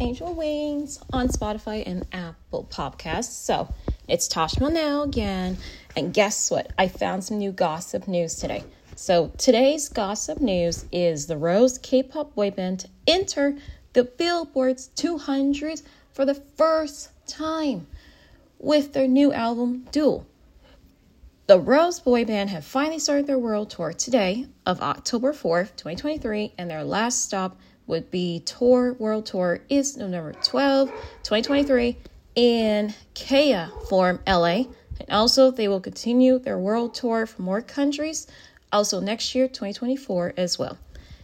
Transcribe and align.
Angel 0.00 0.32
Wings 0.32 1.00
on 1.12 1.28
Spotify 1.28 1.82
and 1.86 2.06
Apple 2.12 2.68
Podcasts. 2.70 3.32
So 3.32 3.72
it's 4.06 4.28
Tasha 4.28 4.60
Monell 4.60 5.02
again. 5.02 5.56
And 5.96 6.14
guess 6.14 6.50
what? 6.50 6.72
I 6.78 6.88
found 6.88 7.24
some 7.24 7.38
new 7.38 7.52
gossip 7.52 8.06
news 8.06 8.36
today. 8.36 8.64
So 8.94 9.32
today's 9.38 9.88
gossip 9.88 10.40
news 10.40 10.84
is 10.92 11.26
the 11.26 11.36
Rose 11.36 11.78
K 11.78 12.02
pop 12.02 12.34
boy 12.34 12.50
band 12.50 12.86
enter 13.06 13.56
the 13.92 14.04
Billboard's 14.04 14.88
200 14.88 15.82
for 16.12 16.24
the 16.24 16.34
first 16.34 17.10
time 17.26 17.86
with 18.58 18.92
their 18.92 19.08
new 19.08 19.32
album, 19.32 19.86
Dual. 19.92 20.26
The 21.46 21.58
Rose 21.58 21.98
Boy 22.00 22.26
Band 22.26 22.50
have 22.50 22.64
finally 22.64 22.98
started 22.98 23.26
their 23.26 23.38
world 23.38 23.70
tour 23.70 23.94
today 23.94 24.46
of 24.66 24.82
October 24.82 25.32
4th, 25.32 25.76
2023, 25.76 26.52
and 26.58 26.70
their 26.70 26.84
last 26.84 27.24
stop 27.24 27.56
would 27.88 28.10
be 28.10 28.40
Tour 28.40 28.92
World 28.92 29.26
Tour 29.26 29.60
is 29.68 29.96
November 29.96 30.34
12, 30.34 30.90
2023 30.90 31.96
in 32.36 32.94
Kia 33.14 33.72
Forum, 33.88 34.20
LA. 34.28 34.64
And 35.00 35.10
also, 35.10 35.50
they 35.50 35.66
will 35.66 35.80
continue 35.80 36.38
their 36.38 36.58
world 36.58 36.94
tour 36.94 37.26
for 37.26 37.42
more 37.42 37.62
countries, 37.62 38.26
also 38.72 39.00
next 39.00 39.34
year, 39.34 39.48
2024, 39.48 40.34
as 40.36 40.58
well. 40.58 40.76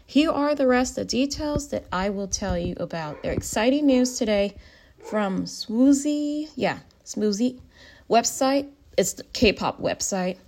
Here 0.07 0.31
are 0.31 0.55
the 0.55 0.67
rest 0.67 0.99
of 0.99 1.07
the 1.07 1.27
details 1.27 1.69
that 1.69 1.85
I 1.93 2.11
will 2.11 2.29
tell 2.29 2.59
you 2.59 2.75
about 2.79 3.23
their 3.23 3.33
exciting 3.33 3.87
news 3.87 4.19
today 4.19 4.55
from 4.99 5.45
Smoozy, 5.45 6.51
yeah, 6.57 6.79
Smoozy 7.05 7.61
website. 8.09 8.69
It's 8.97 9.15
the 9.15 9.25
K-pop 9.25 9.81
website 9.81 10.39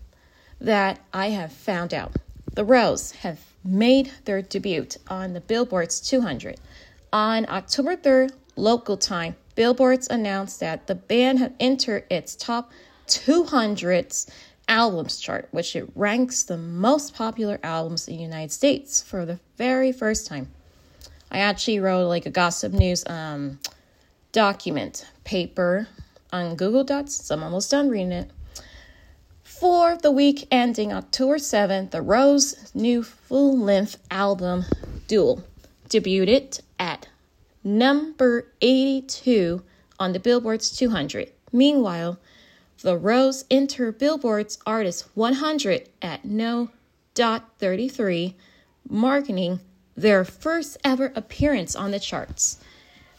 that 0.60 1.00
I 1.12 1.30
have 1.30 1.52
found 1.52 1.92
out. 1.92 2.12
The 2.54 2.64
Rose 2.64 3.10
have 3.12 3.40
made 3.66 4.12
their 4.24 4.42
debut 4.42 4.86
on 5.08 5.32
the 5.32 5.40
Billboard's 5.40 6.00
200. 6.00 6.58
On 7.12 7.46
October 7.48 7.96
3rd, 7.96 8.32
local 8.56 8.96
time, 8.96 9.36
Billboards 9.54 10.08
announced 10.08 10.60
that 10.60 10.86
the 10.86 10.94
band 10.94 11.38
had 11.38 11.54
entered 11.58 12.04
its 12.10 12.36
top 12.36 12.70
200 13.06 14.14
albums 14.68 15.20
chart, 15.20 15.48
which 15.50 15.76
it 15.76 15.88
ranks 15.94 16.42
the 16.42 16.58
most 16.58 17.14
popular 17.14 17.58
albums 17.62 18.08
in 18.08 18.16
the 18.16 18.22
United 18.22 18.52
States 18.52 19.02
for 19.02 19.24
the 19.24 19.38
very 19.56 19.92
first 19.92 20.26
time. 20.26 20.48
I 21.30 21.38
actually 21.38 21.80
wrote 21.80 22.06
like 22.06 22.26
a 22.26 22.30
gossip 22.30 22.72
news 22.72 23.04
um, 23.06 23.58
document 24.32 25.06
paper 25.24 25.88
on 26.32 26.56
Google 26.56 26.84
Docs, 26.84 27.14
so 27.14 27.34
I'm 27.34 27.42
almost 27.42 27.70
done 27.70 27.88
reading 27.88 28.12
it. 28.12 28.30
For 29.58 29.96
the 29.96 30.10
week 30.10 30.46
ending 30.50 30.92
October 30.92 31.36
7th, 31.36 31.90
the 31.90 32.02
Rose 32.02 32.70
new 32.74 33.02
full 33.02 33.56
length 33.56 33.96
album, 34.10 34.66
Dual, 35.08 35.44
debuted 35.88 36.60
at 36.78 37.08
number 37.64 38.48
82 38.60 39.62
on 39.98 40.12
the 40.12 40.20
Billboard's 40.20 40.76
200. 40.76 41.32
Meanwhile, 41.52 42.18
the 42.82 42.98
Rose 42.98 43.46
entered 43.50 43.96
Billboard's 43.96 44.58
Artist 44.66 45.06
100 45.14 45.88
at 46.02 46.26
no 46.26 46.68
dot 47.14 47.48
33, 47.58 48.36
marking 48.86 49.60
their 49.96 50.22
first 50.26 50.76
ever 50.84 51.14
appearance 51.16 51.74
on 51.74 51.92
the 51.92 51.98
charts. 51.98 52.58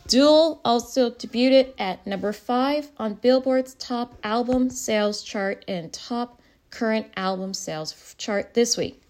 Dual 0.07 0.61
also 0.63 1.09
debuted 1.09 1.73
at 1.77 2.07
number 2.07 2.31
5 2.31 2.91
on 2.97 3.15
Billboard's 3.15 3.73
top 3.73 4.17
album 4.23 4.69
sales 4.69 5.21
chart 5.21 5.65
and 5.67 5.91
top 5.91 6.41
current 6.69 7.07
album 7.17 7.53
sales 7.53 8.15
chart 8.17 8.53
this 8.53 8.77
week. 8.77 9.01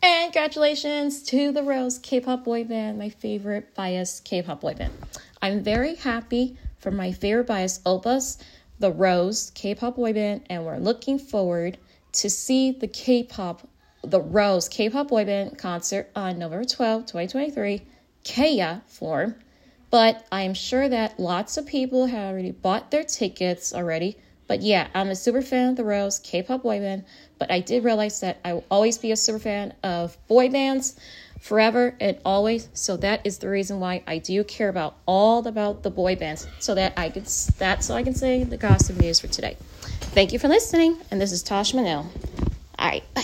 And 0.00 0.32
congratulations 0.32 1.24
to 1.24 1.50
the 1.50 1.64
Rose 1.64 1.98
K 1.98 2.20
pop 2.20 2.44
boy 2.44 2.62
band, 2.62 3.00
my 3.00 3.08
favorite 3.08 3.74
bias 3.74 4.20
K 4.20 4.42
pop 4.42 4.60
boy 4.60 4.74
band. 4.74 4.92
I'm 5.42 5.64
very 5.64 5.96
happy 5.96 6.56
for 6.78 6.92
my 6.92 7.10
favorite 7.10 7.48
bias 7.48 7.80
Opus, 7.84 8.38
the 8.78 8.92
Rose 8.92 9.50
K 9.56 9.74
pop 9.74 9.96
boy 9.96 10.12
band, 10.12 10.42
and 10.48 10.64
we're 10.64 10.78
looking 10.78 11.18
forward 11.18 11.78
to 12.12 12.30
see 12.30 12.70
the 12.70 12.86
K 12.86 13.24
pop, 13.24 13.66
the 14.04 14.20
Rose 14.20 14.68
K 14.68 14.88
pop 14.88 15.08
boy 15.08 15.24
band 15.24 15.58
concert 15.58 16.12
on 16.14 16.38
November 16.38 16.64
12, 16.64 17.06
2023, 17.06 17.82
Kia 18.22 18.82
Forum 18.86 19.34
but 19.94 20.26
I'm 20.32 20.54
sure 20.54 20.88
that 20.88 21.20
lots 21.20 21.56
of 21.56 21.68
people 21.68 22.06
have 22.06 22.32
already 22.32 22.50
bought 22.50 22.90
their 22.90 23.04
tickets 23.04 23.72
already. 23.72 24.16
But 24.48 24.60
yeah, 24.60 24.88
I'm 24.92 25.08
a 25.08 25.14
super 25.14 25.40
fan 25.40 25.68
of 25.68 25.76
the 25.76 25.84
Rose 25.84 26.18
K-pop 26.18 26.64
boy 26.64 26.80
band. 26.80 27.04
But 27.38 27.52
I 27.52 27.60
did 27.60 27.84
realize 27.84 28.18
that 28.18 28.40
I 28.44 28.54
will 28.54 28.64
always 28.72 28.98
be 28.98 29.12
a 29.12 29.16
super 29.16 29.38
fan 29.38 29.72
of 29.84 30.18
boy 30.26 30.50
bands 30.50 30.98
forever 31.38 31.94
and 32.00 32.18
always. 32.24 32.68
So 32.74 32.96
that 32.96 33.24
is 33.24 33.38
the 33.38 33.48
reason 33.48 33.78
why 33.78 34.02
I 34.04 34.18
do 34.18 34.42
care 34.42 34.68
about 34.68 34.96
all 35.06 35.46
about 35.46 35.84
the 35.84 35.90
boy 35.90 36.16
bands, 36.16 36.48
so 36.58 36.74
that 36.74 36.94
I 36.96 37.10
can 37.10 37.22
that's 37.56 37.86
so 37.86 37.94
I 37.94 38.02
can 38.02 38.16
say 38.16 38.42
the 38.42 38.56
gossip 38.56 38.96
news 38.96 39.20
for 39.20 39.28
today. 39.28 39.56
Thank 40.10 40.32
you 40.32 40.40
for 40.40 40.48
listening, 40.48 40.98
and 41.12 41.20
this 41.20 41.30
is 41.30 41.44
Tasha 41.44 41.76
Monell. 41.76 42.10
All 42.80 42.88
right, 42.88 43.04
bye. 43.14 43.22